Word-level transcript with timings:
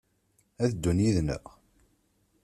Ad 0.63 0.67
d-ddun 0.71 0.99
yid-neɣ? 1.03 1.45